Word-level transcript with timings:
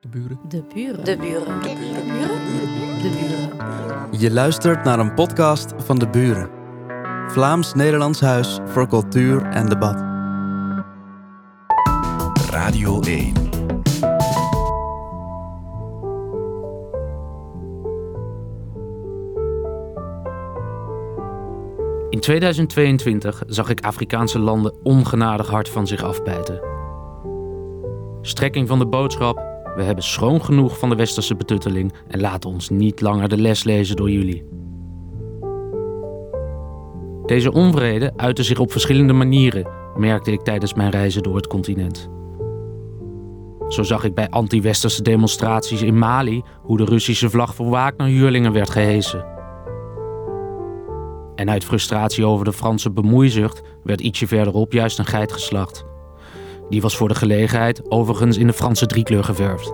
De 0.00 0.08
buren. 0.08 0.38
De 0.48 0.64
buren. 0.74 1.04
De 1.04 1.16
buren. 1.16 1.60
De 1.62 1.72
buren. 1.72 3.02
De 3.02 3.10
buren. 3.10 4.20
Je 4.20 4.30
luistert 4.30 4.84
naar 4.84 4.98
een 4.98 5.14
podcast 5.14 5.72
van 5.76 5.98
De 5.98 6.08
Buren. 6.08 6.50
Vlaams-Nederlands 7.26 8.20
Huis 8.20 8.58
voor 8.64 8.88
Cultuur 8.88 9.42
en 9.42 9.68
Debat. 9.68 10.00
Radio 12.50 13.00
1. 13.00 13.34
In 22.10 22.20
2022 22.20 23.42
zag 23.46 23.68
ik 23.68 23.80
Afrikaanse 23.84 24.38
landen 24.38 24.74
ongenadig 24.82 25.48
hard 25.48 25.68
van 25.68 25.86
zich 25.86 26.02
afbijten. 26.02 26.60
Strekking 28.22 28.68
van 28.68 28.78
de 28.78 28.86
boodschap: 28.86 29.48
we 29.78 29.84
hebben 29.84 30.04
schoon 30.04 30.44
genoeg 30.44 30.78
van 30.78 30.88
de 30.88 30.94
westerse 30.94 31.34
betutteling 31.34 31.92
en 32.08 32.20
laten 32.20 32.50
ons 32.50 32.68
niet 32.68 33.00
langer 33.00 33.28
de 33.28 33.36
les 33.36 33.64
lezen 33.64 33.96
door 33.96 34.10
jullie. 34.10 34.44
Deze 37.26 37.52
onvrede 37.52 38.12
uitte 38.16 38.42
zich 38.42 38.58
op 38.58 38.72
verschillende 38.72 39.12
manieren, 39.12 39.68
merkte 39.96 40.32
ik 40.32 40.40
tijdens 40.40 40.74
mijn 40.74 40.90
reizen 40.90 41.22
door 41.22 41.36
het 41.36 41.46
continent. 41.46 42.08
Zo 43.68 43.82
zag 43.82 44.04
ik 44.04 44.14
bij 44.14 44.28
anti-westerse 44.28 45.02
demonstraties 45.02 45.82
in 45.82 45.98
Mali 45.98 46.42
hoe 46.62 46.76
de 46.76 46.84
Russische 46.84 47.30
vlag 47.30 47.54
voor 47.54 47.68
Wagner-huurlingen 47.68 48.52
werd 48.52 48.70
gehesen. 48.70 49.26
En 51.34 51.50
uit 51.50 51.64
frustratie 51.64 52.24
over 52.24 52.44
de 52.44 52.52
Franse 52.52 52.90
bemoeizucht 52.90 53.62
werd 53.82 54.00
ietsje 54.00 54.26
verderop 54.26 54.72
juist 54.72 54.98
een 54.98 55.06
geit 55.06 55.32
geslacht. 55.32 55.87
Die 56.68 56.80
was 56.80 56.96
voor 56.96 57.08
de 57.08 57.14
gelegenheid 57.14 57.90
overigens 57.90 58.36
in 58.36 58.46
de 58.46 58.52
Franse 58.52 58.86
driekleur 58.86 59.24
geverfd. 59.24 59.72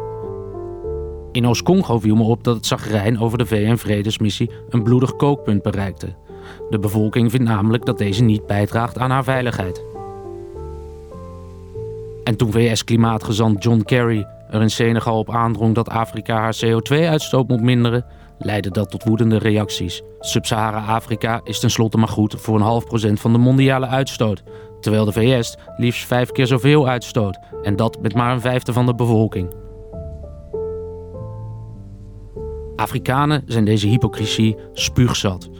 In 1.33 1.47
Oost-Congo 1.47 1.99
viel 1.99 2.17
me 2.17 2.23
op 2.23 2.45
dat 2.45 2.57
het 2.57 2.67
zagrijn 2.67 3.21
over 3.21 3.39
de 3.39 3.47
VN-vredesmissie 3.47 4.51
een 4.69 4.83
bloedig 4.83 5.17
kookpunt 5.17 5.63
bereikte. 5.63 6.15
De 6.71 6.79
bevolking 6.79 7.31
vindt 7.31 7.47
namelijk 7.49 7.85
dat 7.85 7.99
deze 7.99 8.23
niet 8.23 8.47
bijdraagt 8.47 8.99
aan 8.99 9.11
haar 9.11 9.25
veiligheid. 9.25 9.85
En 12.25 12.37
toen 12.37 12.53
VS-klimaatgezant 12.53 13.63
John 13.63 13.83
Kerry 13.83 14.27
er 14.51 14.63
in 14.63 14.71
Senegal 14.71 15.19
op 15.19 15.31
aandrong 15.31 15.75
dat 15.75 15.89
Afrika 15.89 16.39
haar 16.39 16.57
CO2-uitstoot 16.65 17.49
moet 17.49 17.63
minderen, 17.63 18.05
leidde 18.39 18.71
dat 18.71 18.91
tot 18.91 19.05
woedende 19.05 19.39
reacties. 19.39 20.03
Sub-Sahara-Afrika 20.21 21.41
is 21.45 21.61
tenslotte 21.61 21.99
maar 21.99 22.09
goed 22.09 22.35
voor 22.39 22.57
een 22.57 22.63
half 22.63 22.85
procent 22.85 23.21
van 23.21 23.33
de 23.33 23.39
mondiale 23.39 23.87
uitstoot, 23.87 24.43
terwijl 24.85 25.05
de 25.05 25.13
VS 25.13 25.57
liefst 25.77 26.07
vijf 26.07 26.31
keer 26.31 26.47
zoveel 26.47 26.89
uitstoot, 26.89 27.39
en 27.63 27.77
dat 27.77 27.99
met 28.01 28.15
maar 28.15 28.33
een 28.33 28.41
vijfde 28.41 28.73
van 28.73 28.87
de 28.87 28.95
bevolking. 28.95 29.55
Afrikanen 32.77 33.43
zijn 33.47 33.65
deze 33.65 33.87
hypocrisie 33.87 34.57
spuugzat. 34.73 35.51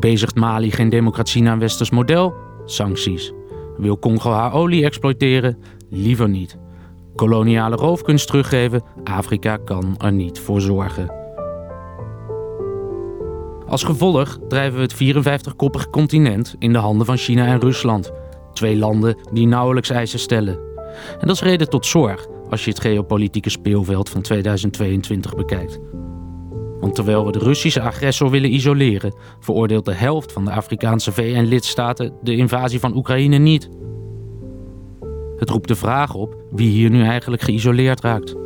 Bezigt 0.00 0.34
Mali 0.34 0.70
geen 0.70 0.88
democratie 0.88 1.42
naar 1.42 1.58
westers 1.58 1.90
model? 1.90 2.34
Sancties. 2.64 3.32
Wil 3.76 3.98
Congo 3.98 4.30
haar 4.30 4.52
olie 4.52 4.84
exploiteren? 4.84 5.58
Liever 5.90 6.28
niet. 6.28 6.58
Koloniale 7.14 7.76
roofkunst 7.76 8.26
teruggeven? 8.26 8.82
Afrika 9.04 9.56
kan 9.56 9.94
er 9.98 10.12
niet 10.12 10.40
voor 10.40 10.60
zorgen. 10.60 11.14
Als 13.66 13.84
gevolg 13.84 14.38
drijven 14.48 14.76
we 14.76 14.82
het 14.82 14.94
54-koppige 14.94 15.90
continent 15.90 16.56
in 16.58 16.72
de 16.72 16.78
handen 16.78 17.06
van 17.06 17.16
China 17.16 17.46
en 17.46 17.60
Rusland. 17.60 18.12
Twee 18.62 18.76
landen 18.76 19.16
die 19.32 19.46
nauwelijks 19.46 19.90
eisen 19.90 20.18
stellen. 20.18 20.58
En 21.20 21.26
dat 21.26 21.36
is 21.36 21.42
reden 21.42 21.68
tot 21.68 21.86
zorg 21.86 22.26
als 22.50 22.64
je 22.64 22.70
het 22.70 22.80
geopolitieke 22.80 23.50
speelveld 23.50 24.08
van 24.08 24.22
2022 24.22 25.34
bekijkt. 25.34 25.78
Want 26.80 26.94
terwijl 26.94 27.26
we 27.26 27.32
de 27.32 27.38
Russische 27.38 27.80
agressor 27.80 28.30
willen 28.30 28.54
isoleren, 28.54 29.14
veroordeelt 29.40 29.84
de 29.84 29.94
helft 29.94 30.32
van 30.32 30.44
de 30.44 30.50
Afrikaanse 30.50 31.12
VN-lidstaten 31.12 32.12
de 32.22 32.36
invasie 32.36 32.80
van 32.80 32.96
Oekraïne 32.96 33.38
niet. 33.38 33.68
Het 35.36 35.50
roept 35.50 35.68
de 35.68 35.76
vraag 35.76 36.14
op 36.14 36.36
wie 36.50 36.68
hier 36.68 36.90
nu 36.90 37.02
eigenlijk 37.02 37.42
geïsoleerd 37.42 38.00
raakt. 38.00 38.41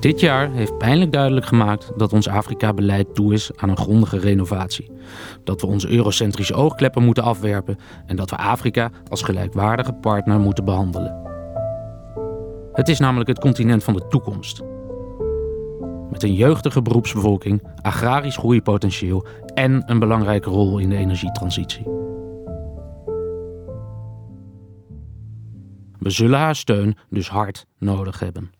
Dit 0.00 0.20
jaar 0.20 0.50
heeft 0.50 0.78
pijnlijk 0.78 1.12
duidelijk 1.12 1.46
gemaakt 1.46 1.92
dat 1.96 2.12
ons 2.12 2.28
Afrika-beleid 2.28 3.14
toe 3.14 3.32
is 3.32 3.50
aan 3.56 3.68
een 3.68 3.76
grondige 3.76 4.18
renovatie. 4.18 4.90
Dat 5.44 5.60
we 5.60 5.66
onze 5.66 5.90
eurocentrische 5.90 6.54
oogkleppen 6.54 7.02
moeten 7.02 7.22
afwerpen 7.22 7.78
en 8.06 8.16
dat 8.16 8.30
we 8.30 8.36
Afrika 8.36 8.90
als 9.08 9.22
gelijkwaardige 9.22 9.92
partner 9.92 10.40
moeten 10.40 10.64
behandelen. 10.64 11.28
Het 12.72 12.88
is 12.88 12.98
namelijk 12.98 13.28
het 13.28 13.38
continent 13.38 13.84
van 13.84 13.94
de 13.94 14.06
toekomst. 14.08 14.62
Met 16.10 16.22
een 16.22 16.34
jeugdige 16.34 16.82
beroepsbevolking, 16.82 17.62
agrarisch 17.82 18.36
groeipotentieel 18.36 19.26
en 19.54 19.82
een 19.86 19.98
belangrijke 19.98 20.50
rol 20.50 20.78
in 20.78 20.88
de 20.88 20.96
energietransitie. 20.96 21.84
We 25.98 26.10
zullen 26.10 26.38
haar 26.38 26.56
steun 26.56 26.96
dus 27.08 27.28
hard 27.28 27.66
nodig 27.78 28.18
hebben. 28.18 28.59